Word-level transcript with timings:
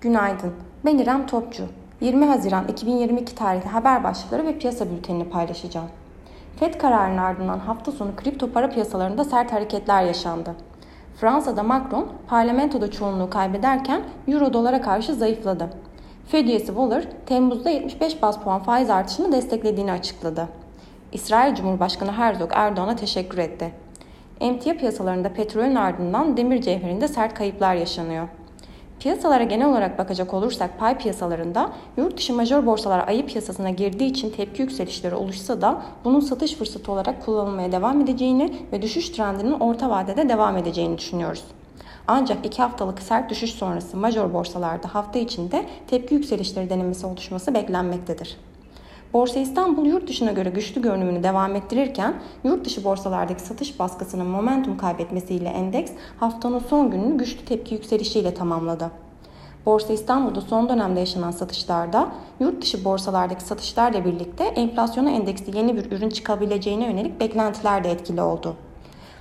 Günaydın. 0.00 0.52
Ben 0.84 0.98
İrem 0.98 1.26
Topçu. 1.26 1.64
20 2.00 2.24
Haziran 2.24 2.68
2022 2.68 3.34
tarihli 3.34 3.68
haber 3.68 4.04
başlıkları 4.04 4.46
ve 4.46 4.58
piyasa 4.58 4.90
bültenini 4.90 5.24
paylaşacağım. 5.24 5.88
FED 6.56 6.74
kararının 6.74 7.18
ardından 7.18 7.58
hafta 7.58 7.92
sonu 7.92 8.16
kripto 8.16 8.52
para 8.52 8.70
piyasalarında 8.70 9.24
sert 9.24 9.52
hareketler 9.52 10.02
yaşandı. 10.02 10.54
Fransa'da 11.16 11.62
Macron 11.62 12.08
parlamentoda 12.26 12.90
çoğunluğu 12.90 13.30
kaybederken 13.30 14.02
euro 14.28 14.52
dolara 14.52 14.80
karşı 14.80 15.14
zayıfladı. 15.14 15.70
Fed 16.26 16.46
üyesi 16.46 16.66
Waller, 16.66 17.04
Temmuz'da 17.26 17.70
75 17.70 18.22
bas 18.22 18.38
puan 18.38 18.62
faiz 18.62 18.90
artışını 18.90 19.32
desteklediğini 19.32 19.92
açıkladı. 19.92 20.48
İsrail 21.12 21.54
Cumhurbaşkanı 21.54 22.12
Herzog 22.12 22.50
Erdoğan'a 22.54 22.96
teşekkür 22.96 23.38
etti. 23.38 23.72
Emtia 24.40 24.74
piyasalarında 24.74 25.32
petrolün 25.32 25.74
ardından 25.74 26.36
demir 26.36 26.60
cevherinde 26.60 27.08
sert 27.08 27.34
kayıplar 27.34 27.74
yaşanıyor. 27.74 28.28
Piyasalara 29.00 29.44
genel 29.44 29.68
olarak 29.68 29.98
bakacak 29.98 30.34
olursak 30.34 30.78
pay 30.78 30.98
piyasalarında 30.98 31.72
yurt 31.96 32.18
dışı 32.18 32.34
major 32.34 32.66
borsalar 32.66 33.08
ayı 33.08 33.26
piyasasına 33.26 33.70
girdiği 33.70 34.10
için 34.10 34.30
tepki 34.30 34.62
yükselişleri 34.62 35.14
oluşsa 35.14 35.60
da 35.60 35.82
bunun 36.04 36.20
satış 36.20 36.54
fırsatı 36.54 36.92
olarak 36.92 37.24
kullanılmaya 37.24 37.72
devam 37.72 38.00
edeceğini 38.00 38.56
ve 38.72 38.82
düşüş 38.82 39.08
trendinin 39.08 39.52
orta 39.52 39.90
vadede 39.90 40.28
devam 40.28 40.56
edeceğini 40.56 40.98
düşünüyoruz. 40.98 41.44
Ancak 42.08 42.46
iki 42.46 42.62
haftalık 42.62 43.02
sert 43.02 43.30
düşüş 43.30 43.50
sonrası 43.50 43.96
major 43.96 44.34
borsalarda 44.34 44.94
hafta 44.94 45.18
içinde 45.18 45.66
tepki 45.86 46.14
yükselişleri 46.14 46.70
denemesi 46.70 47.06
oluşması 47.06 47.54
beklenmektedir. 47.54 48.36
Borsa 49.12 49.40
İstanbul 49.40 49.86
yurt 49.86 50.08
dışına 50.08 50.32
göre 50.32 50.50
güçlü 50.50 50.82
görünümünü 50.82 51.22
devam 51.22 51.56
ettirirken 51.56 52.14
yurt 52.44 52.64
dışı 52.64 52.84
borsalardaki 52.84 53.42
satış 53.42 53.78
baskısının 53.78 54.26
momentum 54.26 54.78
kaybetmesiyle 54.78 55.48
endeks 55.48 55.92
haftanın 56.20 56.58
son 56.58 56.90
gününü 56.90 57.18
güçlü 57.18 57.44
tepki 57.44 57.74
yükselişiyle 57.74 58.34
tamamladı. 58.34 58.90
Borsa 59.66 59.92
İstanbul'da 59.92 60.40
son 60.40 60.68
dönemde 60.68 61.00
yaşanan 61.00 61.30
satışlarda 61.30 62.08
yurt 62.40 62.62
dışı 62.62 62.84
borsalardaki 62.84 63.44
satışlarla 63.44 64.04
birlikte 64.04 64.44
enflasyona 64.44 65.10
endeksli 65.10 65.56
yeni 65.56 65.76
bir 65.76 65.92
ürün 65.92 66.08
çıkabileceğine 66.10 66.84
yönelik 66.84 67.20
beklentiler 67.20 67.84
de 67.84 67.90
etkili 67.90 68.22
oldu. 68.22 68.56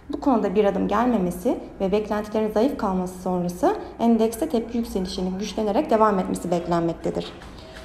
Bu 0.09 0.19
konuda 0.19 0.55
bir 0.55 0.65
adım 0.65 0.87
gelmemesi 0.87 1.57
ve 1.79 1.91
beklentilerin 1.91 2.51
zayıf 2.51 2.77
kalması 2.77 3.21
sonrası 3.21 3.75
endekste 3.99 4.49
tepki 4.49 4.77
yükselişinin 4.77 5.39
güçlenerek 5.39 5.89
devam 5.89 6.19
etmesi 6.19 6.51
beklenmektedir. 6.51 7.33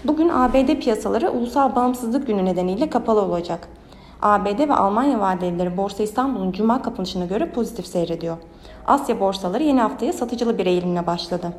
Bugün 0.05 0.29
ABD 0.29 0.81
piyasaları 0.81 1.31
Ulusal 1.31 1.75
Bağımsızlık 1.75 2.27
Günü 2.27 2.45
nedeniyle 2.45 2.91
kapalı 2.91 3.23
olacak. 3.23 3.69
ABD 4.23 4.69
ve 4.69 4.75
Almanya 4.75 5.21
vadelileri 5.21 5.77
Borsa 5.77 6.03
İstanbul'un 6.03 6.53
cuma 6.53 6.83
kapanışına 6.83 7.25
göre 7.25 7.51
pozitif 7.51 7.87
seyrediyor. 7.87 8.37
Asya 8.87 9.21
borsaları 9.21 9.63
yeni 9.63 9.81
haftaya 9.81 10.13
satıcılı 10.13 10.59
bir 10.59 10.67
eğilimle 10.67 11.07
başladı. 11.07 11.53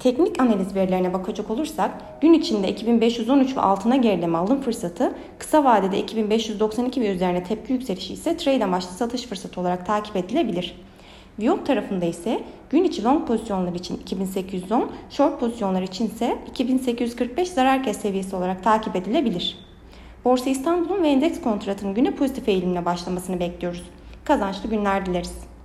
Teknik 0.00 0.42
analiz 0.42 0.74
verilerine 0.74 1.14
bakacak 1.14 1.50
olursak 1.50 1.90
gün 2.20 2.32
içinde 2.32 2.68
2513 2.68 3.56
ve 3.56 3.60
altına 3.60 3.96
gerileme 3.96 4.38
alım 4.38 4.60
fırsatı, 4.60 5.14
kısa 5.38 5.64
vadede 5.64 5.98
2592 5.98 7.00
ve 7.00 7.08
üzerine 7.08 7.44
tepki 7.44 7.72
yükselişi 7.72 8.12
ise 8.12 8.36
trade 8.36 8.64
amaçlı 8.64 8.90
satış 8.90 9.26
fırsatı 9.26 9.60
olarak 9.60 9.86
takip 9.86 10.16
edilebilir. 10.16 10.87
Viyop 11.38 11.66
tarafında 11.66 12.04
ise 12.04 12.42
gün 12.70 12.84
içi 12.84 13.04
long 13.04 13.26
pozisyonlar 13.26 13.74
için 13.74 13.96
2810, 13.96 14.90
short 15.10 15.40
pozisyonlar 15.40 15.82
için 15.82 16.06
ise 16.06 16.38
2845 16.50 17.48
zarar 17.48 17.82
kes 17.82 18.00
seviyesi 18.00 18.36
olarak 18.36 18.64
takip 18.64 18.96
edilebilir. 18.96 19.58
Borsa 20.24 20.50
İstanbul'un 20.50 21.02
ve 21.02 21.08
endeks 21.08 21.40
kontratının 21.40 21.94
güne 21.94 22.10
pozitif 22.10 22.48
eğilimle 22.48 22.84
başlamasını 22.84 23.40
bekliyoruz. 23.40 23.82
Kazançlı 24.24 24.70
günler 24.70 25.06
dileriz. 25.06 25.57